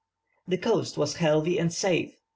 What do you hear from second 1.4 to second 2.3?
and safe.